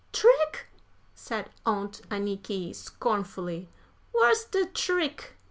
[0.11, 0.65] "Trick!"
[1.13, 3.69] said Aunt Anniky, scornfully,
[4.15, 5.33] "whar's de trick?